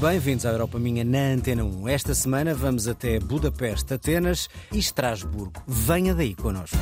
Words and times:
Bem-vindos 0.00 0.46
à 0.46 0.50
Europa 0.50 0.78
Minha 0.78 1.02
na 1.02 1.32
Antena 1.32 1.64
1. 1.64 1.88
Esta 1.88 2.14
semana 2.14 2.54
vamos 2.54 2.86
até 2.86 3.18
Budapeste, 3.18 3.94
Atenas 3.94 4.48
e 4.72 4.78
Estrasburgo. 4.78 5.60
Venha 5.66 6.14
daí 6.14 6.36
connosco. 6.36 6.76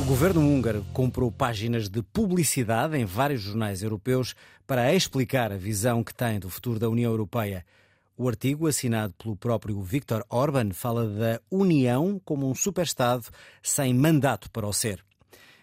O 0.00 0.04
governo 0.04 0.40
húngaro 0.42 0.86
comprou 0.92 1.32
páginas 1.32 1.88
de 1.88 2.04
publicidade 2.04 2.96
em 2.96 3.04
vários 3.04 3.40
jornais 3.40 3.82
europeus 3.82 4.36
para 4.64 4.94
explicar 4.94 5.50
a 5.50 5.56
visão 5.56 6.04
que 6.04 6.14
tem 6.14 6.38
do 6.38 6.48
futuro 6.48 6.78
da 6.78 6.88
União 6.88 7.10
Europeia. 7.10 7.66
O 8.16 8.28
artigo, 8.28 8.68
assinado 8.68 9.12
pelo 9.14 9.34
próprio 9.34 9.82
Viktor 9.82 10.24
Orban, 10.28 10.70
fala 10.72 11.04
da 11.04 11.40
União 11.50 12.20
como 12.24 12.48
um 12.48 12.54
superestado 12.54 13.26
sem 13.60 13.92
mandato 13.92 14.48
para 14.52 14.68
o 14.68 14.72
ser. 14.72 15.02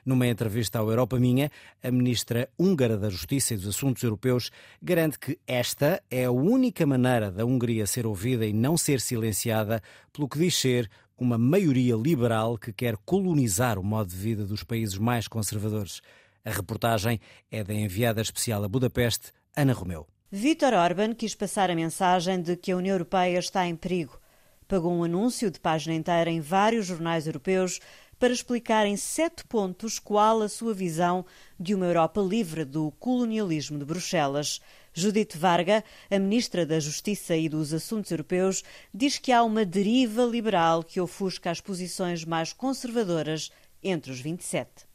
Numa 0.09 0.25
entrevista 0.25 0.79
ao 0.79 0.89
Europa 0.89 1.19
Minha, 1.19 1.51
a 1.83 1.91
ministra 1.91 2.49
húngara 2.57 2.97
da 2.97 3.11
Justiça 3.11 3.53
e 3.53 3.57
dos 3.57 3.67
Assuntos 3.67 4.01
Europeus 4.01 4.49
garante 4.81 5.19
que 5.19 5.37
esta 5.45 6.01
é 6.09 6.25
a 6.25 6.31
única 6.31 6.83
maneira 6.83 7.29
da 7.29 7.45
Hungria 7.45 7.85
ser 7.85 8.07
ouvida 8.07 8.43
e 8.43 8.51
não 8.51 8.75
ser 8.75 9.01
silenciada, 9.01 9.83
pelo 10.11 10.27
que 10.27 10.39
diz 10.39 10.55
ser 10.55 10.89
uma 11.15 11.37
maioria 11.37 11.93
liberal 11.93 12.57
que 12.57 12.73
quer 12.73 12.97
colonizar 13.05 13.77
o 13.77 13.83
modo 13.83 14.09
de 14.09 14.15
vida 14.15 14.47
dos 14.47 14.63
países 14.63 14.97
mais 14.97 15.27
conservadores. 15.27 16.01
A 16.43 16.49
reportagem 16.49 17.19
é 17.51 17.63
da 17.63 17.75
enviada 17.75 18.19
especial 18.19 18.63
a 18.63 18.67
Budapeste, 18.67 19.31
Ana 19.55 19.73
Romeu. 19.73 20.07
Vítor 20.31 20.73
Orban 20.73 21.13
quis 21.13 21.35
passar 21.35 21.69
a 21.69 21.75
mensagem 21.75 22.41
de 22.41 22.57
que 22.57 22.71
a 22.71 22.77
União 22.77 22.95
Europeia 22.95 23.37
está 23.37 23.67
em 23.67 23.75
perigo. 23.75 24.19
Pagou 24.67 24.91
um 24.91 25.03
anúncio 25.03 25.51
de 25.51 25.59
página 25.59 25.93
inteira 25.93 26.31
em 26.31 26.39
vários 26.39 26.87
jornais 26.87 27.27
europeus 27.27 27.79
para 28.19 28.33
explicar 28.33 28.85
em 28.85 28.97
sete 28.97 29.45
pontos 29.45 29.97
qual 29.97 30.41
a 30.41 30.49
sua 30.49 30.73
visão 30.73 31.25
de 31.57 31.73
uma 31.73 31.85
Europa 31.85 32.19
livre 32.19 32.65
do 32.65 32.91
colonialismo 32.99 33.79
de 33.79 33.85
Bruxelas. 33.85 34.59
Judith 34.93 35.37
Varga, 35.37 35.83
a 36.11 36.19
ministra 36.19 36.65
da 36.65 36.79
Justiça 36.79 37.35
e 37.37 37.47
dos 37.47 37.73
Assuntos 37.73 38.11
Europeus, 38.11 38.63
diz 38.93 39.17
que 39.17 39.31
há 39.31 39.41
uma 39.41 39.63
deriva 39.63 40.23
liberal 40.23 40.83
que 40.83 40.99
ofusca 40.99 41.49
as 41.49 41.61
posições 41.61 42.25
mais 42.25 42.51
conservadoras 42.51 43.49
entre 43.81 44.11
os 44.11 44.19
27. 44.19 44.88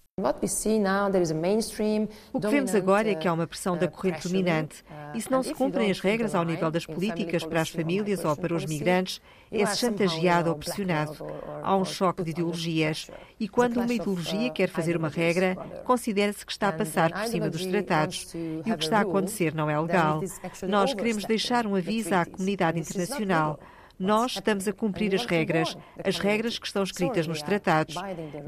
O 2.32 2.40
que 2.40 2.46
vemos 2.46 2.72
agora 2.72 3.10
é 3.10 3.16
que 3.16 3.26
há 3.26 3.32
uma 3.32 3.48
pressão 3.48 3.76
da 3.76 3.88
corrente 3.88 4.28
dominante. 4.28 4.84
E 5.12 5.20
se 5.20 5.28
não 5.28 5.42
se 5.42 5.52
cumprem 5.52 5.90
as 5.90 5.98
regras 5.98 6.36
ao 6.36 6.44
nível 6.44 6.70
das 6.70 6.86
políticas 6.86 7.44
para 7.44 7.60
as 7.60 7.68
famílias 7.68 8.24
ou 8.24 8.36
para 8.36 8.54
os 8.54 8.64
migrantes, 8.64 9.20
é-se 9.50 9.78
chantageado 9.78 10.50
ou 10.50 10.56
pressionado. 10.56 11.16
Há 11.60 11.76
um 11.76 11.84
choque 11.84 12.22
de 12.22 12.30
ideologias. 12.30 13.10
E 13.40 13.48
quando 13.48 13.78
uma 13.78 13.92
ideologia 13.92 14.50
quer 14.50 14.68
fazer 14.68 14.96
uma 14.96 15.08
regra, 15.08 15.56
considera-se 15.84 16.46
que 16.46 16.52
está 16.52 16.68
a 16.68 16.72
passar 16.72 17.10
por 17.12 17.26
cima 17.26 17.50
dos 17.50 17.66
tratados. 17.66 18.32
E 18.34 18.70
o 18.72 18.78
que 18.78 18.84
está 18.84 18.98
a 18.98 19.02
acontecer 19.02 19.52
não 19.52 19.68
é 19.68 19.76
legal. 19.80 20.22
Nós 20.68 20.94
queremos 20.94 21.24
deixar 21.24 21.66
um 21.66 21.74
aviso 21.74 22.14
à 22.14 22.24
comunidade 22.24 22.78
internacional. 22.78 23.58
Nós 23.98 24.32
estamos 24.32 24.66
a 24.66 24.72
cumprir 24.72 25.14
as 25.14 25.24
regras, 25.24 25.76
as 26.04 26.18
regras 26.18 26.58
que 26.58 26.66
estão 26.66 26.82
escritas 26.82 27.26
nos 27.26 27.42
tratados. 27.42 27.94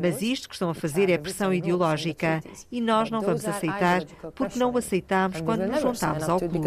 Mas 0.00 0.20
isto 0.22 0.48
que 0.48 0.54
estão 0.54 0.70
a 0.70 0.74
fazer 0.74 1.08
é 1.10 1.18
pressão 1.18 1.52
ideológica 1.52 2.40
e 2.70 2.80
nós 2.80 3.10
não 3.10 3.20
vamos 3.20 3.44
aceitar 3.44 4.04
porque 4.34 4.58
não 4.58 4.72
o 4.72 4.78
aceitámos 4.78 5.40
quando 5.40 5.66
nos 5.66 5.80
juntámos 5.80 6.28
ao 6.28 6.38
clube. 6.38 6.60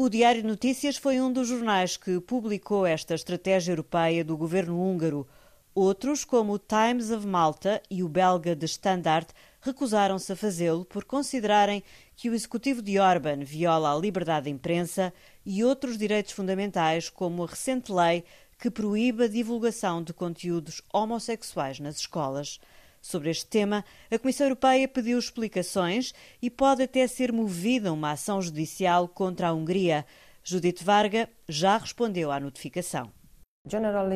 O 0.00 0.08
Diário 0.08 0.42
de 0.42 0.48
Notícias 0.48 0.96
foi 0.96 1.20
um 1.20 1.32
dos 1.32 1.48
jornais 1.48 1.96
que 1.96 2.20
publicou 2.20 2.86
esta 2.86 3.14
estratégia 3.14 3.72
europeia 3.72 4.24
do 4.24 4.36
governo 4.36 4.80
húngaro. 4.80 5.26
Outros, 5.74 6.24
como 6.24 6.52
o 6.52 6.58
Times 6.58 7.10
of 7.10 7.26
Malta 7.26 7.82
e 7.90 8.02
o 8.04 8.08
belga 8.08 8.54
de 8.54 8.64
Standard, 8.66 9.26
recusaram-se 9.68 10.32
a 10.32 10.36
fazê-lo 10.36 10.84
por 10.84 11.04
considerarem 11.04 11.82
que 12.16 12.28
o 12.28 12.34
executivo 12.34 12.82
de 12.82 12.98
Orban 12.98 13.44
viola 13.44 13.94
a 13.94 13.98
liberdade 13.98 14.44
de 14.44 14.50
imprensa 14.50 15.12
e 15.46 15.62
outros 15.62 15.96
direitos 15.96 16.32
fundamentais, 16.32 17.08
como 17.08 17.44
a 17.44 17.46
recente 17.46 17.92
lei 17.92 18.24
que 18.58 18.70
proíbe 18.70 19.24
a 19.24 19.28
divulgação 19.28 20.02
de 20.02 20.12
conteúdos 20.12 20.82
homossexuais 20.92 21.78
nas 21.78 21.96
escolas. 21.96 22.58
Sobre 23.00 23.30
este 23.30 23.46
tema, 23.46 23.84
a 24.10 24.18
Comissão 24.18 24.46
Europeia 24.46 24.88
pediu 24.88 25.18
explicações 25.18 26.12
e 26.42 26.50
pode 26.50 26.82
até 26.82 27.06
ser 27.06 27.32
movida 27.32 27.92
uma 27.92 28.12
ação 28.12 28.42
judicial 28.42 29.06
contra 29.06 29.48
a 29.48 29.52
Hungria. 29.52 30.04
Judith 30.42 30.82
Varga 30.82 31.28
já 31.48 31.76
respondeu 31.76 32.32
à 32.32 32.40
notificação. 32.40 33.17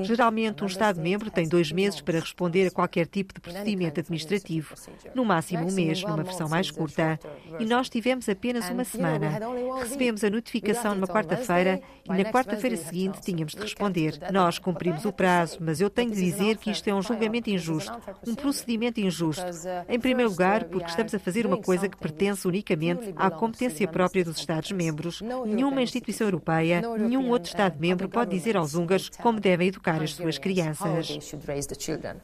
Geralmente, 0.02 0.64
um 0.64 0.66
Estado-membro 0.66 1.30
tem 1.30 1.48
dois 1.48 1.70
meses 1.72 2.00
para 2.00 2.18
responder 2.18 2.66
a 2.66 2.70
qualquer 2.70 3.06
tipo 3.06 3.34
de 3.34 3.40
procedimento 3.40 4.00
administrativo, 4.00 4.74
no 5.14 5.24
máximo 5.24 5.68
um 5.68 5.72
mês, 5.72 6.02
numa 6.02 6.22
versão 6.22 6.48
mais 6.48 6.70
curta. 6.70 7.18
E 7.58 7.64
nós 7.64 7.88
tivemos 7.88 8.28
apenas 8.28 8.68
uma 8.70 8.84
semana. 8.84 9.38
Recebemos 9.80 10.24
a 10.24 10.30
notificação 10.30 10.94
numa 10.94 11.06
quarta-feira 11.06 11.80
e 12.04 12.08
na 12.08 12.24
quarta-feira 12.30 12.76
seguinte 12.76 13.20
tínhamos 13.20 13.54
de 13.54 13.60
responder. 13.60 14.18
Nós 14.32 14.58
cumprimos 14.58 15.04
o 15.04 15.12
prazo, 15.12 15.58
mas 15.60 15.80
eu 15.80 15.90
tenho 15.90 16.10
de 16.10 16.20
dizer 16.20 16.56
que 16.56 16.70
isto 16.70 16.88
é 16.88 16.94
um 16.94 17.02
julgamento 17.02 17.50
injusto, 17.50 17.92
um 18.26 18.34
procedimento 18.34 19.00
injusto. 19.00 19.44
Em 19.88 19.98
primeiro 19.98 20.30
lugar, 20.30 20.64
porque 20.64 20.88
estamos 20.88 21.14
a 21.14 21.18
fazer 21.18 21.46
uma 21.46 21.58
coisa 21.58 21.88
que 21.88 21.96
pertence 21.96 22.46
unicamente 22.46 23.12
à 23.16 23.30
competência 23.30 23.86
própria 23.86 24.24
dos 24.24 24.38
Estados-membros. 24.38 25.20
Nenhuma 25.46 25.82
instituição 25.82 26.26
europeia, 26.26 26.82
nenhum 26.98 27.28
outro 27.30 27.48
Estado-membro 27.48 28.08
pode 28.08 28.30
dizer 28.30 28.56
aos 28.56 28.74
húngaros 28.74 29.10
como 29.20 29.40
devem 29.42 29.68
educar 29.68 30.02
as 30.02 30.12
suas 30.12 30.38
crianças. 30.38 31.18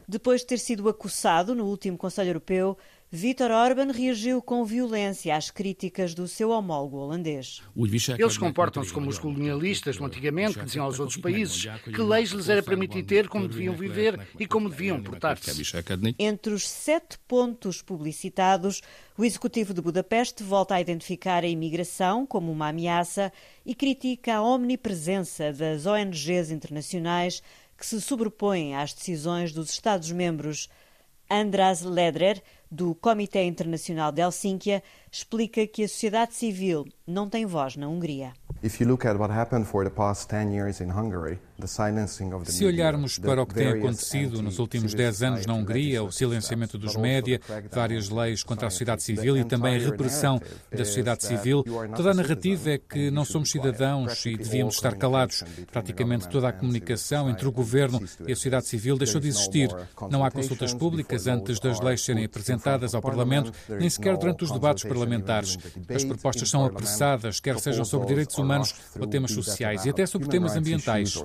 Depois 0.07 0.41
de 0.41 0.47
ter 0.47 0.57
sido 0.57 0.87
acossado 0.89 1.53
no 1.53 1.65
último 1.65 1.97
Conselho 1.97 2.29
Europeu, 2.29 2.77
Vítor 3.11 3.49
Orban 3.49 3.91
reagiu 3.91 4.39
com 4.39 4.63
violência 4.63 5.35
às 5.35 5.49
críticas 5.49 6.13
do 6.13 6.27
seu 6.27 6.51
homólogo 6.51 6.97
holandês. 6.97 7.59
Eles 7.75 8.37
comportam-se 8.37 8.93
como 8.93 9.09
os 9.09 9.17
colonialistas 9.17 9.97
no 9.97 10.05
antigamente, 10.05 10.59
que 10.59 10.65
diziam 10.65 10.85
aos 10.85 10.99
outros 10.99 11.17
países 11.17 11.65
que 11.83 12.01
leis 12.03 12.29
lhes 12.29 12.49
era 12.49 12.61
permitido 12.61 13.07
ter, 13.07 13.27
como 13.27 13.47
deviam 13.47 13.73
viver 13.73 14.27
e 14.39 14.45
como 14.45 14.69
deviam 14.69 15.01
portar-se. 15.01 15.49
Entre 16.19 16.53
os 16.53 16.69
sete 16.69 17.17
pontos 17.27 17.81
publicitados, 17.81 18.83
o 19.17 19.25
Executivo 19.25 19.73
de 19.73 19.81
Budapeste 19.81 20.43
volta 20.43 20.75
a 20.75 20.81
identificar 20.81 21.43
a 21.43 21.47
imigração 21.47 22.27
como 22.27 22.51
uma 22.51 22.67
ameaça 22.67 23.33
e 23.65 23.73
critica 23.73 24.35
a 24.35 24.43
omnipresença 24.43 25.51
das 25.51 25.87
ONGs 25.87 26.51
internacionais 26.51 27.41
que 27.75 27.87
se 27.87 27.99
sobrepõem 27.99 28.75
às 28.75 28.93
decisões 28.93 29.51
dos 29.51 29.71
Estados-membros. 29.71 30.69
Andras 31.31 31.83
Ledrer, 31.83 32.41
do 32.71 32.93
Comitê 32.95 33.43
Internacional 33.43 34.11
de 34.11 34.21
Helsínquia, 34.21 34.83
explica 35.11 35.65
que 35.65 35.83
a 35.83 35.87
sociedade 35.87 36.35
civil 36.35 36.85
não 37.05 37.29
tem 37.29 37.45
voz 37.45 37.75
na 37.75 37.87
Hungria. 37.87 38.33
Se 42.45 42.65
olharmos 42.65 43.19
para 43.19 43.41
o 43.41 43.45
que 43.45 43.53
tem 43.53 43.67
acontecido 43.67 44.41
nos 44.41 44.59
últimos 44.59 44.93
10 44.93 45.23
anos 45.23 45.45
na 45.45 45.53
Hungria, 45.53 46.03
o 46.03 46.11
silenciamento 46.11 46.77
dos 46.77 46.95
média, 46.95 47.39
várias 47.71 48.09
leis 48.09 48.43
contra 48.43 48.67
a 48.67 48.69
sociedade 48.69 49.03
civil 49.03 49.37
e 49.37 49.43
também 49.43 49.75
a 49.75 49.79
repressão 49.79 50.39
da 50.71 50.85
sociedade 50.85 51.25
civil, 51.25 51.63
toda 51.95 52.11
a 52.11 52.13
narrativa 52.13 52.71
é 52.71 52.77
que 52.77 53.11
não 53.11 53.25
somos 53.25 53.51
cidadãos 53.51 54.25
e 54.25 54.37
devíamos 54.37 54.75
estar 54.75 54.95
calados. 54.95 55.43
Praticamente 55.71 56.29
toda 56.29 56.49
a 56.49 56.53
comunicação 56.53 57.29
entre 57.29 57.47
o 57.47 57.51
governo 57.51 58.01
e 58.27 58.31
a 58.31 58.35
sociedade 58.35 58.67
civil 58.67 58.97
deixou 58.97 59.19
de 59.19 59.27
existir. 59.27 59.69
Não 60.09 60.23
há 60.23 60.31
consultas 60.31 60.73
públicas 60.73 61.27
antes 61.27 61.59
das 61.59 61.79
leis 61.79 62.03
serem 62.03 62.25
apresentadas 62.25 62.95
ao 62.95 63.01
Parlamento, 63.01 63.51
nem 63.67 63.89
sequer 63.89 64.17
durante 64.17 64.43
os 64.43 64.51
debates 64.51 64.83
parlamentares. 64.83 65.57
As 65.93 66.03
propostas 66.03 66.49
são 66.49 66.65
apressadas, 66.65 67.39
quer 67.39 67.59
sejam 67.59 67.85
sobre 67.85 68.07
direitos 68.07 68.37
humanos 68.37 68.73
ou 68.99 69.07
temas 69.07 69.31
sociais 69.31 69.85
e 69.85 69.89
até 69.89 70.05
sobre 70.05 70.27
temas 70.27 70.55
ambientais. 70.55 71.19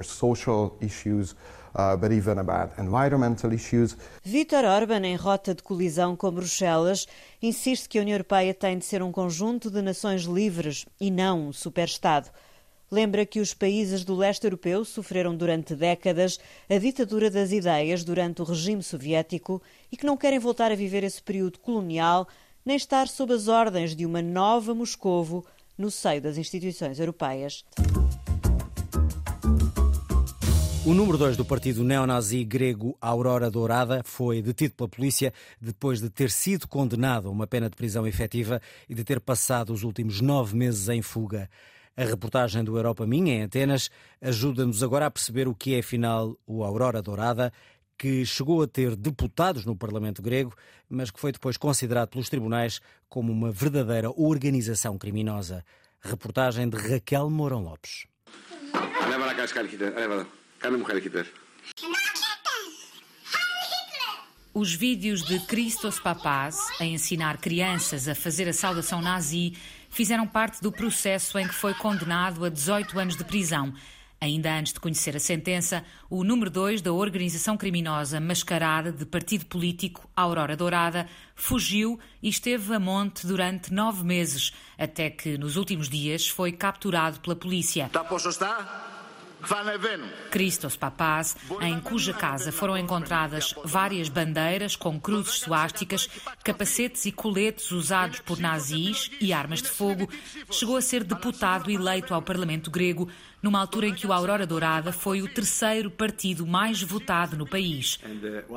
Vítor 4.23 4.65
Orban, 4.65 5.05
em 5.05 5.17
rota 5.17 5.55
de 5.55 5.63
colisão 5.63 6.15
com 6.15 6.31
Bruxelas, 6.31 7.07
insiste 7.43 7.89
que 7.89 7.99
a 7.99 8.03
União 8.03 8.15
Europeia 8.15 8.55
tem 8.55 8.79
de 8.79 8.85
ser 8.85 9.03
um 9.03 9.11
conjunto 9.11 9.71
de 9.71 9.83
nações 9.83 10.23
livres 10.23 10.87
e 11.01 11.11
não 11.11 11.49
um 11.49 11.53
superestado. 11.53 12.31
Lembra 12.91 13.27
que 13.27 13.41
os 13.41 13.53
países 13.53 14.05
do 14.05 14.15
leste 14.15 14.45
europeu 14.45 14.85
sofreram 14.85 15.35
durante 15.35 15.75
décadas 15.75 16.39
a 16.71 16.79
ditadura 16.79 17.29
das 17.29 17.51
ideias 17.51 18.05
durante 18.05 18.41
o 18.41 18.45
regime 18.45 18.83
soviético 18.83 19.61
e 19.91 19.97
que 19.97 20.07
não 20.07 20.17
querem 20.17 20.39
voltar 20.39 20.71
a 20.71 20.77
viver 20.77 21.03
esse 21.03 21.21
período 21.21 21.59
colonial 21.59 22.29
nem 22.65 22.77
estar 22.77 23.09
sob 23.09 23.33
as 23.33 23.49
ordens 23.49 23.97
de 23.97 24.07
uma 24.07 24.23
nova 24.23 24.75
Moscovo 24.75 25.45
no 25.77 25.91
seio 25.91 26.23
das 26.23 26.39
instituições 26.39 27.01
europeias. 27.01 27.65
O 30.87 30.93
número 30.93 31.17
2 31.17 31.39
do 31.39 31.47
partido 31.47 31.83
neonazi 31.83 32.45
grego 32.45 32.95
Aurora 33.01 33.51
Dourada 33.51 34.03
foi 34.05 34.43
detido 34.43 34.75
pela 34.75 34.87
polícia 34.87 35.33
depois 35.59 35.99
de 35.99 36.11
ter 36.11 36.31
sido 36.31 36.69
condenado 36.69 37.27
a 37.27 37.31
uma 37.31 37.47
pena 37.47 37.71
de 37.71 37.77
prisão 37.77 38.07
efetiva 38.07 38.61
e 38.87 38.95
de 38.95 39.03
ter 39.03 39.19
passado 39.19 39.73
os 39.73 39.83
últimos 39.83 40.21
nove 40.21 40.55
meses 40.55 40.87
em 40.91 41.01
fuga. 41.01 41.49
A 41.97 42.05
reportagem 42.05 42.63
do 42.63 42.77
Europa 42.77 43.07
Minha, 43.07 43.35
em 43.35 43.43
Atenas, 43.45 43.91
ajuda-nos 44.21 44.83
agora 44.83 45.07
a 45.07 45.11
perceber 45.11 45.49
o 45.49 45.55
que 45.55 45.75
é, 45.75 45.79
afinal, 45.79 46.37
o 46.47 46.63
Aurora 46.63 47.01
Dourada, 47.01 47.51
que 47.97 48.27
chegou 48.27 48.61
a 48.61 48.67
ter 48.67 48.95
deputados 48.95 49.65
no 49.65 49.75
Parlamento 49.75 50.21
grego, 50.21 50.53
mas 50.87 51.11
que 51.11 51.19
foi 51.19 51.33
depois 51.33 51.57
considerado 51.57 52.11
pelos 52.11 52.29
tribunais 52.29 52.79
como 53.09 53.33
uma 53.33 53.51
verdadeira 53.51 54.11
organização 54.15 54.99
criminosa. 54.99 55.65
Reportagem 56.03 56.69
de 56.69 56.77
Raquel 56.77 57.31
Mourão 57.31 57.63
Lopes. 57.63 58.07
Os 64.55 64.73
vídeos 64.73 65.23
de 65.23 65.41
Christos 65.41 65.99
Papaz 65.99 66.57
a 66.81 66.85
ensinar 66.85 67.39
crianças 67.39 68.09
a 68.09 68.15
fazer 68.15 68.49
a 68.49 68.53
saudação 68.53 69.03
nazi 69.03 69.55
fizeram 69.91 70.27
parte 70.27 70.63
do 70.63 70.73
processo 70.73 71.39
em 71.39 71.47
que 71.47 71.55
foi 71.55 71.75
condenado 71.75 72.45
a 72.45 72.49
18 72.49 72.99
anos 72.99 73.17
de 73.17 73.25
prisão. 73.25 73.75
Ainda 74.21 74.57
antes 74.57 74.73
de 74.73 74.81
conhecer 74.81 75.15
a 75.15 75.21
sentença, 75.21 75.85
o 76.09 76.25
número 76.25 76.51
2 76.51 76.81
da 76.81 76.93
organização 76.93 77.59
criminosa 77.59 78.19
mascarada 78.21 78.91
de 78.91 79.05
partido 79.05 79.45
político, 79.45 80.09
Aurora 80.17 80.57
Dourada, 80.57 81.07
fugiu 81.35 82.01
e 82.23 82.29
esteve 82.31 82.75
a 82.75 82.81
monte 82.81 83.27
durante 83.27 83.71
nove 83.71 84.03
meses, 84.03 84.53
até 84.79 85.11
que 85.11 85.37
nos 85.37 85.57
últimos 85.57 85.91
dias 85.91 86.27
foi 86.27 86.53
capturado 86.53 87.21
pela 87.21 87.37
polícia. 87.37 87.91
Christos 90.31 90.77
Papaz, 90.77 91.37
em 91.61 91.79
cuja 91.81 92.13
casa 92.13 92.51
foram 92.51 92.77
encontradas 92.77 93.55
várias 93.65 94.09
bandeiras 94.09 94.77
com 94.77 95.01
cruzes 95.01 95.41
suásticas, 95.41 96.09
capacetes 96.43 97.05
e 97.07 97.13
coletes 97.13 97.71
usados 97.71 98.21
por 98.21 98.39
nazis 98.39 99.11
e 99.21 99.33
armas 99.33 99.63
de 99.63 99.69
fogo, 99.69 100.09
chegou 100.51 100.77
a 100.77 100.83
ser 100.83 101.05
deputado 101.05 101.71
eleito 101.71 102.15
ao 102.15 102.23
Parlamento 102.23 102.71
grego 102.71 103.09
numa 103.45 103.61
altura 103.61 103.89
em 103.89 103.95
que 103.95 104.07
o 104.07 104.13
Aurora 104.13 104.47
Dourada 104.47 104.91
foi 104.91 105.21
o 105.21 105.29
terceiro 105.29 105.91
partido 105.91 106.47
mais 106.47 106.83
votado 106.83 107.37
no 107.37 107.47
país. 107.47 108.01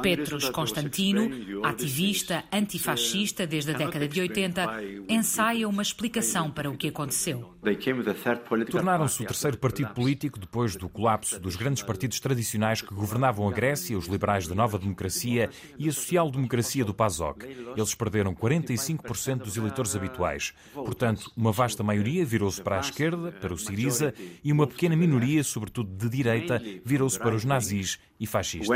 Petros 0.02 0.50
Constantino, 0.50 1.30
ativista 1.62 2.46
antifascista 2.54 3.46
desde 3.46 3.72
a 3.72 3.74
década 3.74 4.08
de 4.08 4.22
80, 4.22 4.66
ensaia 5.10 5.68
uma 5.68 5.82
explicação 5.82 6.50
para 6.50 6.70
o 6.70 6.78
que 6.78 6.88
aconteceu. 6.88 7.54
Tornaram-se 8.72 9.24
o 9.24 9.26
terceiro 9.26 9.58
partido 9.58 9.90
político 9.90 10.40
depois 10.40 10.78
do 10.78 10.88
colapso 10.88 11.38
dos 11.38 11.58
grandes 11.58 11.84
partidos 11.84 12.22
tradicionais 12.22 12.82
que 12.82 12.94
governavam 12.94 13.46
a 13.50 13.52
Grécia, 13.52 13.98
os 13.98 14.08
liberais 14.08 14.48
da 14.48 14.56
Nova 14.56 14.80
Democracia 14.80 15.50
e 15.78 15.90
a 15.90 15.92
social-democracia 15.92 16.86
do 16.86 16.94
PASOK. 16.94 17.46
Eles 17.76 17.94
perderam 17.94 18.34
45% 18.34 19.40
dos 19.40 19.58
eleitores 19.58 19.98
habituais. 19.98 20.54
Portanto, 20.74 21.30
uma 21.36 21.52
vasta 21.52 21.84
maioria 21.84 22.26
virou-se 22.26 22.62
para 22.62 22.78
a 22.78 22.80
esquerda, 22.80 23.34
para 23.34 23.54
o 23.54 23.58
Siriza, 23.58 24.14
e 24.42 24.54
uma 24.54 24.66
pequena 24.78 24.96
minoria, 24.96 25.44
sobretudo 25.44 25.90
de 25.90 26.08
direita, 26.08 26.62
virou-se 26.86 27.18
para 27.18 27.36
os 27.36 27.44
nazis 27.44 27.98
e 28.20 28.28
fascistas. 28.28 28.68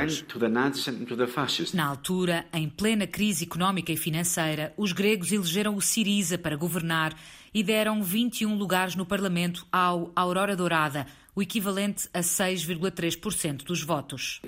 Na 1.75 1.85
altura, 1.85 2.45
em 2.51 2.67
plena 2.67 3.05
crise 3.05 3.45
económica 3.45 3.91
e 3.91 3.97
financeira, 3.97 4.73
os 4.75 4.91
gregos 4.91 5.31
elegeram 5.31 5.75
o 5.75 5.81
Siriza 5.81 6.39
para 6.39 6.55
governar 6.55 7.15
e 7.53 7.61
deram 7.61 8.01
21 8.01 8.57
lugares 8.57 8.95
no 8.95 9.05
Parlamento 9.05 9.63
ao 9.71 10.11
Aurora 10.15 10.55
Dourada, 10.55 11.05
o 11.35 11.41
equivalente 11.41 12.09
a 12.13 12.21
6,3% 12.21 13.63
dos 13.63 13.83
votos. 13.83 14.41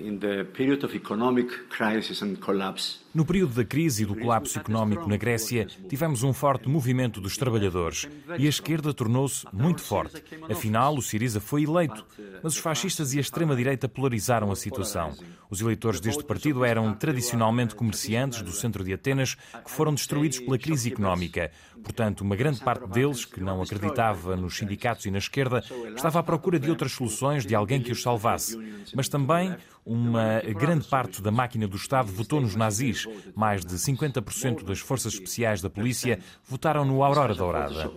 No 3.13 3.24
período 3.24 3.54
da 3.54 3.63
crise 3.63 4.04
e 4.04 4.06
do 4.07 4.15
colapso 4.15 4.57
económico 4.57 5.07
na 5.07 5.18
Grécia, 5.18 5.68
tivemos 5.88 6.24
um 6.24 6.33
forte 6.33 6.68
movimento 6.68 7.21
dos 7.21 7.38
trabalhadores 7.38 8.07
e 8.39 8.48
a 8.48 8.50
esquerda 8.50 8.92
tornou-se 8.92 9.45
muito 9.54 9.81
forte. 9.81 10.24
Afinal, 10.50 10.95
o 10.95 11.01
Siriza 11.01 11.39
foi 11.39 11.63
eleito, 11.63 12.04
mas 12.42 12.54
os 12.54 12.60
fascistas 12.60 13.13
e 13.13 13.19
a 13.19 13.21
extrema-direita 13.21 13.88
polarizaram 13.88 14.51
a 14.51 14.56
situação. 14.56 15.15
Os 15.48 15.62
eleitores 15.62 16.00
deste 16.00 16.24
partido 16.24 16.65
eram 16.65 16.92
tradicionalmente 16.95 17.75
comerciantes 17.75 18.42
do 18.42 18.51
centro 18.51 18.83
de 18.83 18.94
Atenas 18.94 19.36
que 19.63 19.69
foram 19.69 19.94
destruídos 19.94 20.39
pela 20.39 20.57
crise 20.57 20.92
económica. 20.92 21.51
Portanto, 21.83 22.21
uma 22.21 22.36
grande 22.36 22.62
parte 22.62 22.88
deles, 22.88 23.25
que 23.25 23.39
não 23.39 23.62
acreditava 23.62 24.36
nos 24.36 24.57
sindicatos 24.57 25.06
e 25.06 25.12
na 25.12 25.19
esquerda, 25.19 25.63
estava 25.95 26.19
à 26.19 26.24
procura 26.24 26.60
de 26.60 26.69
outras 26.69 26.94
soluções, 26.94 27.45
de 27.45 27.54
alguém 27.54 27.80
que 27.80 27.92
os 27.92 28.01
salvasse. 28.01 28.57
Mas 28.95 29.07
também 29.07 29.56
uma 29.85 30.41
grande 30.56 30.88
parte 30.88 31.21
da 31.21 31.31
máquina 31.31 31.68
do 31.68 31.75
Estado 31.75 32.12
votou 32.12 32.39
nos 32.39 32.56
nazis. 32.56 33.07
Mais 33.35 33.65
de 33.65 33.75
50% 33.75 34.63
das 34.63 34.80
forças 34.80 35.13
especiais 35.13 35.62
da 35.62 35.69
polícia 35.69 36.19
votaram 36.44 36.85
no 36.85 37.03
Aurora 37.03 37.35
Dourada. 37.35 37.91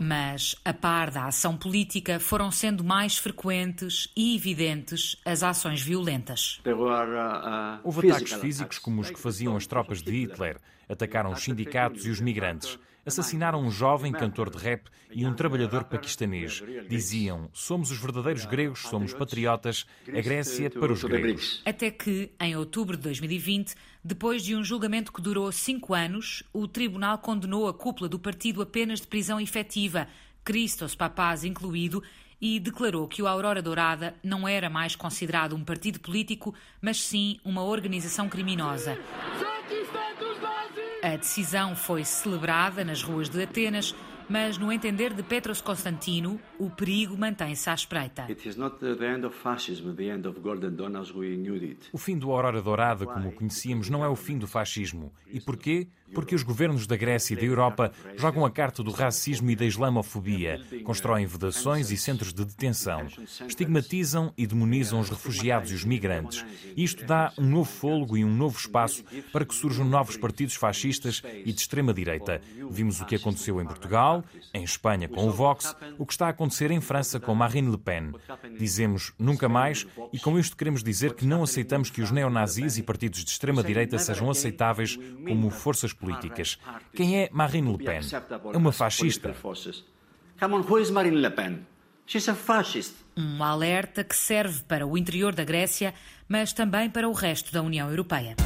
Mas, 0.00 0.56
a 0.64 0.72
par 0.72 1.10
da 1.10 1.26
ação 1.26 1.56
política, 1.56 2.20
foram 2.20 2.50
sendo 2.50 2.84
mais 2.84 3.16
frequentes 3.16 4.10
e 4.16 4.36
evidentes 4.36 5.16
as 5.24 5.42
ações 5.42 5.80
violentas. 5.80 6.60
Houve 7.82 8.10
ataques 8.10 8.34
físicos 8.34 8.78
como 8.78 9.00
os 9.00 9.10
que 9.10 9.18
faziam 9.18 9.56
as 9.56 9.66
tropas 9.66 10.02
de 10.02 10.10
Hitler. 10.10 10.58
Atacaram 10.88 11.32
os 11.32 11.42
sindicatos 11.42 12.06
e 12.06 12.10
os 12.10 12.20
migrantes 12.20 12.78
assassinaram 13.06 13.62
um 13.62 13.70
jovem 13.70 14.12
cantor 14.12 14.50
de 14.50 14.58
rap 14.58 14.90
e 15.10 15.24
um 15.24 15.32
trabalhador 15.32 15.84
paquistanês. 15.84 16.62
Diziam: 16.88 17.48
somos 17.52 17.90
os 17.90 17.98
verdadeiros 17.98 18.44
gregos, 18.44 18.80
somos 18.80 19.14
patriotas, 19.14 19.86
a 20.08 20.20
Grécia 20.20 20.68
para 20.68 20.92
os 20.92 21.02
gregos. 21.04 21.62
Até 21.64 21.90
que, 21.90 22.32
em 22.40 22.56
outubro 22.56 22.96
de 22.96 23.04
2020, 23.04 23.74
depois 24.04 24.42
de 24.42 24.56
um 24.56 24.64
julgamento 24.64 25.12
que 25.12 25.22
durou 25.22 25.50
cinco 25.52 25.94
anos, 25.94 26.42
o 26.52 26.66
tribunal 26.66 27.18
condenou 27.18 27.68
a 27.68 27.74
cúpula 27.74 28.08
do 28.08 28.18
partido 28.18 28.60
apenas 28.60 29.00
de 29.00 29.06
prisão 29.06 29.40
efetiva, 29.40 30.08
Christos 30.44 30.94
Papaz 30.94 31.44
incluído, 31.44 32.02
e 32.40 32.60
declarou 32.60 33.08
que 33.08 33.22
o 33.22 33.26
Aurora 33.26 33.62
Dourada 33.62 34.14
não 34.22 34.46
era 34.46 34.68
mais 34.68 34.94
considerado 34.94 35.56
um 35.56 35.64
partido 35.64 35.98
político, 36.00 36.54
mas 36.80 37.00
sim 37.00 37.40
uma 37.44 37.62
organização 37.62 38.28
criminosa. 38.28 38.98
A 41.06 41.14
decisão 41.14 41.76
foi 41.76 42.04
celebrada 42.04 42.84
nas 42.84 43.00
ruas 43.00 43.28
de 43.28 43.40
Atenas, 43.40 43.94
mas 44.28 44.58
no 44.58 44.72
entender 44.72 45.12
de 45.12 45.22
Petros 45.22 45.60
Constantino, 45.60 46.40
o 46.58 46.68
perigo 46.70 47.16
mantém-se 47.16 47.68
à 47.70 47.74
espreita. 47.74 48.26
O 51.92 51.98
fim 51.98 52.18
do 52.18 52.30
Aurora 52.30 52.62
Dourada, 52.62 53.06
como 53.06 53.28
o 53.28 53.32
conhecíamos, 53.32 53.88
não 53.88 54.04
é 54.04 54.08
o 54.08 54.16
fim 54.16 54.38
do 54.38 54.46
fascismo. 54.46 55.12
E 55.32 55.40
porquê? 55.40 55.88
Porque 56.14 56.34
os 56.34 56.42
governos 56.42 56.86
da 56.86 56.96
Grécia 56.96 57.34
e 57.34 57.36
da 57.36 57.44
Europa 57.44 57.92
jogam 58.16 58.44
a 58.44 58.50
carta 58.50 58.82
do 58.82 58.92
racismo 58.92 59.50
e 59.50 59.56
da 59.56 59.64
islamofobia, 59.64 60.60
constroem 60.84 61.26
vedações 61.26 61.90
e 61.90 61.96
centros 61.96 62.32
de 62.32 62.44
detenção, 62.44 63.06
estigmatizam 63.46 64.32
e 64.38 64.46
demonizam 64.46 65.00
os 65.00 65.10
refugiados 65.10 65.72
e 65.72 65.74
os 65.74 65.84
migrantes. 65.84 66.44
E 66.76 66.84
isto 66.84 67.04
dá 67.04 67.32
um 67.36 67.44
novo 67.44 67.68
fôlego 67.68 68.16
e 68.16 68.24
um 68.24 68.32
novo 68.32 68.56
espaço 68.56 69.04
para 69.32 69.44
que 69.44 69.54
surjam 69.54 69.84
novos 69.84 70.16
partidos 70.16 70.54
fascistas 70.54 71.22
e 71.44 71.52
de 71.52 71.60
extrema-direita. 71.60 72.40
Vimos 72.70 73.00
o 73.00 73.04
que 73.04 73.16
aconteceu 73.16 73.60
em 73.60 73.66
Portugal, 73.66 74.15
em 74.52 74.64
Espanha 74.64 75.08
com 75.08 75.26
o 75.26 75.30
Vox, 75.30 75.74
o 75.98 76.06
que 76.06 76.12
está 76.12 76.26
a 76.26 76.30
acontecer 76.30 76.70
em 76.70 76.80
França 76.80 77.20
com 77.20 77.34
Marine 77.34 77.70
Le 77.70 77.78
Pen. 77.78 78.12
Dizemos 78.58 79.12
nunca 79.18 79.48
mais 79.48 79.86
e 80.12 80.18
com 80.18 80.38
isto 80.38 80.56
queremos 80.56 80.82
dizer 80.82 81.14
que 81.14 81.26
não 81.26 81.42
aceitamos 81.42 81.90
que 81.90 82.02
os 82.02 82.10
neonazis 82.10 82.78
e 82.78 82.82
partidos 82.82 83.24
de 83.24 83.30
extrema-direita 83.30 83.98
sejam 83.98 84.30
aceitáveis 84.30 84.96
como 85.26 85.50
forças 85.50 85.92
políticas. 85.92 86.58
Quem 86.94 87.18
é 87.18 87.28
Marine 87.32 87.72
Le 87.72 87.84
Pen? 87.84 88.00
É 88.52 88.56
uma 88.56 88.72
fascista. 88.72 89.34
Um 93.16 93.42
alerta 93.42 94.04
que 94.04 94.14
serve 94.14 94.62
para 94.64 94.86
o 94.86 94.96
interior 94.96 95.34
da 95.34 95.44
Grécia, 95.44 95.94
mas 96.28 96.52
também 96.52 96.88
para 96.88 97.08
o 97.08 97.12
resto 97.12 97.52
da 97.52 97.62
União 97.62 97.88
Europeia. 97.88 98.36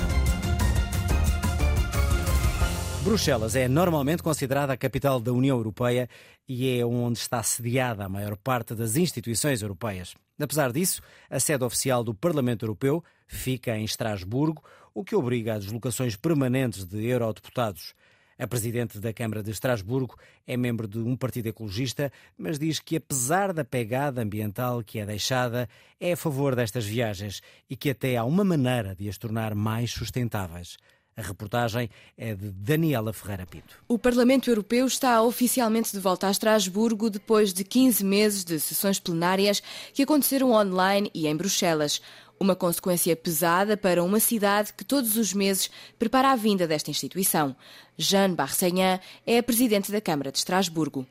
Bruxelas 3.02 3.56
é 3.56 3.66
normalmente 3.66 4.22
considerada 4.22 4.74
a 4.74 4.76
capital 4.76 5.18
da 5.18 5.32
União 5.32 5.56
Europeia 5.56 6.06
e 6.46 6.78
é 6.78 6.84
onde 6.84 7.18
está 7.18 7.42
sediada 7.42 8.04
a 8.04 8.08
maior 8.10 8.36
parte 8.36 8.74
das 8.74 8.94
instituições 8.94 9.62
europeias. 9.62 10.14
Apesar 10.38 10.70
disso, 10.70 11.00
a 11.30 11.40
sede 11.40 11.64
oficial 11.64 12.04
do 12.04 12.14
Parlamento 12.14 12.66
Europeu 12.66 13.02
fica 13.26 13.74
em 13.74 13.84
Estrasburgo, 13.84 14.62
o 14.92 15.02
que 15.02 15.16
obriga 15.16 15.54
a 15.54 15.58
deslocações 15.58 16.14
permanentes 16.14 16.84
de 16.84 17.02
eurodeputados. 17.06 17.94
A 18.38 18.46
presidente 18.46 18.98
da 19.00 19.14
Câmara 19.14 19.42
de 19.42 19.50
Estrasburgo 19.50 20.16
é 20.46 20.56
membro 20.56 20.86
de 20.86 20.98
um 20.98 21.16
partido 21.16 21.46
ecologista, 21.46 22.12
mas 22.36 22.58
diz 22.58 22.80
que, 22.80 22.96
apesar 22.96 23.54
da 23.54 23.64
pegada 23.64 24.20
ambiental 24.20 24.82
que 24.82 24.98
é 24.98 25.06
deixada, 25.06 25.66
é 25.98 26.12
a 26.12 26.16
favor 26.16 26.54
destas 26.54 26.84
viagens 26.84 27.40
e 27.68 27.76
que 27.76 27.90
até 27.90 28.16
há 28.18 28.24
uma 28.24 28.44
maneira 28.44 28.94
de 28.94 29.08
as 29.08 29.16
tornar 29.16 29.54
mais 29.54 29.90
sustentáveis. 29.90 30.76
A 31.20 31.22
reportagem 31.22 31.90
é 32.16 32.34
de 32.34 32.50
Daniela 32.50 33.12
Ferreira 33.12 33.44
Pinto. 33.44 33.76
O 33.86 33.98
Parlamento 33.98 34.48
Europeu 34.48 34.86
está 34.86 35.20
oficialmente 35.20 35.92
de 35.92 36.00
volta 36.00 36.26
a 36.26 36.30
Estrasburgo 36.30 37.10
depois 37.10 37.52
de 37.52 37.62
15 37.62 38.02
meses 38.02 38.42
de 38.42 38.58
sessões 38.58 38.98
plenárias 38.98 39.62
que 39.92 40.02
aconteceram 40.02 40.52
online 40.52 41.10
e 41.14 41.26
em 41.26 41.36
Bruxelas. 41.36 42.00
Uma 42.40 42.56
consequência 42.56 43.14
pesada 43.14 43.76
para 43.76 44.02
uma 44.02 44.18
cidade 44.18 44.72
que 44.72 44.82
todos 44.82 45.18
os 45.18 45.34
meses 45.34 45.70
prepara 45.98 46.30
a 46.30 46.36
vinda 46.36 46.66
desta 46.66 46.90
instituição. 46.90 47.54
Jeanne 47.98 48.34
Barsenhan 48.34 48.98
é 49.26 49.36
a 49.36 49.42
presidente 49.42 49.92
da 49.92 50.00
Câmara 50.00 50.32
de 50.32 50.38
Estrasburgo. 50.38 51.06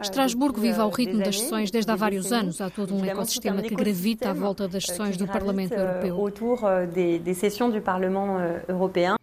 Estrasburgo 0.00 0.60
vive 0.60 0.80
ao 0.80 0.90
ritmo 0.90 1.22
das 1.22 1.38
sessões 1.38 1.70
desde 1.70 1.90
há 1.90 1.96
vários 1.96 2.32
anos. 2.32 2.60
Há 2.60 2.68
todo 2.68 2.94
um 2.94 3.04
ecossistema 3.04 3.62
que 3.62 3.74
gravita 3.74 4.30
à 4.30 4.32
volta 4.32 4.66
das 4.66 4.84
sessões 4.84 5.16
do 5.16 5.26
Parlamento 5.26 5.74
Europeu. 5.74 6.18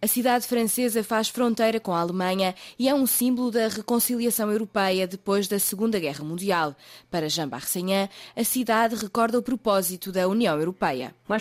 A 0.00 0.06
cidade 0.06 0.46
francesa 0.46 1.04
faz 1.04 1.28
fronteira 1.28 1.78
com 1.78 1.92
a 1.92 2.00
Alemanha 2.00 2.54
e 2.78 2.88
é 2.88 2.94
um 2.94 3.06
símbolo 3.06 3.50
da 3.50 3.68
reconciliação 3.68 4.50
europeia 4.50 5.06
depois 5.06 5.46
da 5.46 5.58
Segunda 5.58 5.98
Guerra 5.98 6.24
Mundial. 6.24 6.74
Para 7.10 7.28
Jean 7.28 7.48
Barcenhan, 7.48 8.08
a 8.34 8.44
cidade 8.44 8.94
recorda 8.94 9.38
o 9.38 9.42
propósito 9.42 10.10
da 10.10 10.26
União 10.26 10.58
Europeia. 10.58 11.14
Euh, 11.28 11.34
euh, 11.34 11.36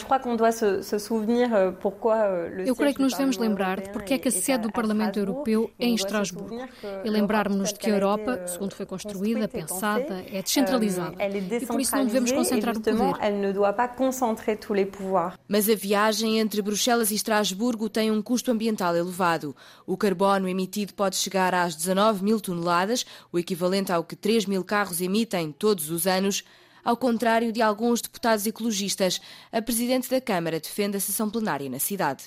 Eu 2.65 2.75
creio 2.75 2.93
que 2.93 3.01
nos 3.01 3.13
devemos 3.13 3.37
lembrar 3.37 3.79
de 3.79 3.89
porque 3.89 4.15
é 4.15 4.17
que 4.17 4.27
a 4.27 4.31
sede 4.31 4.63
do 4.63 4.71
Parlamento 4.71 5.17
Europeu 5.17 5.71
é 5.79 5.85
em 5.85 5.95
Estrasburgo 5.95 6.34
e 7.03 7.09
lembrarmos-nos 7.09 7.73
de 7.73 7.79
que 7.79 7.89
a 7.89 7.93
Europa, 7.93 8.47
segundo 8.47 8.75
foi 8.75 8.85
construída, 8.85 9.47
pensada, 9.47 10.23
é 10.31 10.41
descentralizada 10.41 11.15
e 11.61 11.65
por 11.65 11.79
isso 11.79 11.95
não 11.95 12.05
devemos 12.05 12.31
concentrar 12.31 12.77
o 12.77 12.81
poder. 12.81 13.15
Mas 15.47 15.69
a 15.69 15.75
viagem 15.75 16.39
entre 16.39 16.61
Bruxelas 16.61 17.11
e 17.11 17.15
Estrasburgo 17.15 17.89
tem 17.89 18.11
um 18.11 18.21
custo 18.21 18.51
ambiental 18.51 18.95
elevado. 18.95 19.55
O 19.85 19.97
carbono 19.97 20.47
emitido 20.47 20.93
pode 20.93 21.15
chegar 21.15 21.53
às 21.53 21.75
19 21.75 22.23
mil 22.23 22.39
toneladas, 22.39 23.05
o 23.31 23.39
equivalente 23.39 23.91
ao 23.91 24.03
que 24.03 24.15
3 24.15 24.45
mil 24.45 24.63
carros 24.63 25.01
emitem 25.01 25.51
todos 25.51 25.89
os 25.89 26.07
anos. 26.07 26.43
Ao 26.85 26.95
contrário 26.95 27.51
de 27.51 27.63
alguns 27.63 27.99
deputados 27.99 28.45
ecologistas, 28.45 29.19
a 29.51 29.59
presidente 29.59 30.07
da 30.07 30.21
Câmara 30.21 30.59
defende 30.59 30.97
a 30.97 30.99
sessão 30.99 31.27
plenária 31.31 31.67
na 31.67 31.79
cidade. 31.79 32.25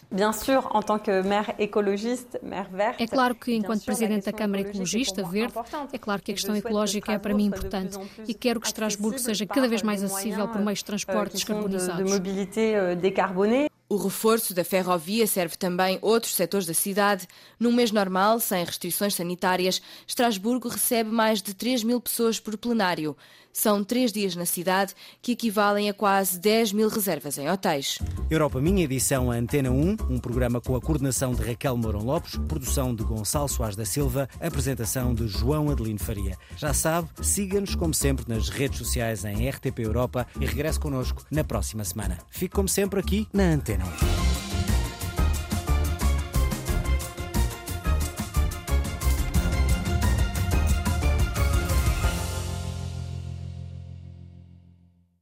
É 2.98 3.06
claro 3.06 3.36
que, 3.36 3.54
enquanto 3.54 3.84
presidente 3.84 4.24
da 4.24 4.32
Câmara 4.32 4.62
Ecologista 4.62 5.22
Verde, 5.22 5.54
é 5.92 5.98
claro 5.98 6.20
que 6.20 6.32
a 6.32 6.34
questão 6.34 6.56
ecológica 6.56 7.12
é 7.12 7.18
para 7.20 7.32
mim 7.32 7.44
importante 7.44 7.96
e 8.26 8.34
quero 8.34 8.60
que 8.60 8.66
Estrasburgo 8.66 9.18
seja 9.20 9.46
cada 9.46 9.68
vez 9.68 9.82
mais 9.84 10.02
acessível 10.02 10.48
por 10.48 10.60
meios 10.60 10.80
de 10.80 10.84
transporte 10.86 11.34
descarbonizados. 11.34 12.10
O 13.90 13.96
reforço 13.96 14.52
da 14.52 14.62
ferrovia 14.62 15.26
serve 15.26 15.56
também 15.56 15.98
outros 16.02 16.34
setores 16.34 16.66
da 16.66 16.74
cidade. 16.74 17.26
Num 17.58 17.72
mês 17.72 17.90
normal, 17.90 18.38
sem 18.38 18.62
restrições 18.62 19.14
sanitárias, 19.14 19.80
Estrasburgo 20.06 20.68
recebe 20.68 21.10
mais 21.10 21.40
de 21.40 21.54
3 21.54 21.84
mil 21.84 21.98
pessoas 21.98 22.38
por 22.38 22.58
plenário. 22.58 23.16
São 23.50 23.82
três 23.82 24.12
dias 24.12 24.36
na 24.36 24.44
cidade, 24.44 24.94
que 25.22 25.32
equivalem 25.32 25.88
a 25.88 25.94
quase 25.94 26.38
10 26.38 26.72
mil 26.74 26.88
reservas 26.88 27.38
em 27.38 27.50
hotéis. 27.50 27.98
Europa 28.30 28.60
Minha 28.60 28.84
edição 28.84 29.32
Antena 29.32 29.70
1, 29.70 29.96
um 30.10 30.18
programa 30.18 30.60
com 30.60 30.76
a 30.76 30.80
coordenação 30.80 31.32
de 31.34 31.42
Raquel 31.42 31.76
Mourão 31.76 32.04
Lopes, 32.04 32.36
produção 32.46 32.94
de 32.94 33.02
Gonçalo 33.02 33.48
Soares 33.48 33.74
da 33.74 33.86
Silva, 33.86 34.28
apresentação 34.38 35.14
de 35.14 35.26
João 35.26 35.70
Adelino 35.70 35.98
Faria. 35.98 36.36
Já 36.56 36.72
sabe, 36.74 37.08
siga-nos 37.22 37.74
como 37.74 37.94
sempre 37.94 38.26
nas 38.28 38.48
redes 38.48 38.78
sociais 38.78 39.24
em 39.24 39.48
RTP 39.48 39.78
Europa 39.80 40.26
e 40.38 40.46
regresse 40.46 40.78
connosco 40.78 41.24
na 41.30 41.42
próxima 41.42 41.82
semana. 41.84 42.18
Fique 42.30 42.54
como 42.54 42.68
sempre 42.68 43.00
aqui 43.00 43.26
na 43.32 43.44
Antena 43.44 43.77
Moreno. 43.78 44.27